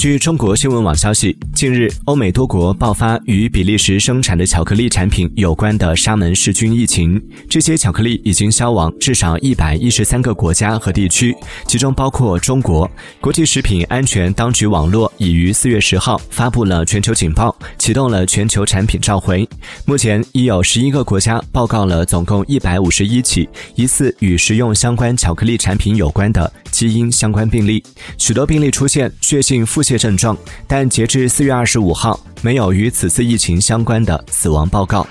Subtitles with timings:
[0.00, 7.22] 据中国新闻网消息，近日，欧美多国爆发与比利时生产的巧克力产品有关的沙门氏菌疫情。
[7.50, 11.36] 这些巧克力已经销往至少一百一十三个国家和地区，
[11.66, 12.90] 其中包括中国。
[13.20, 19.46] 国际食品安全当局网络已于四月十号发布了全球警报，启动了全球产品召回。
[19.84, 26.50] 目前已有十一个国家报告了总共一百五十一起疑似与食用相关巧克力产品有关的
[26.80, 27.84] 基因相关病例，
[28.16, 30.34] 许多病例出现血性腹泻症状，
[30.66, 35.06] 但截至四月二十五号，没有与此次疫情相关的死亡报告。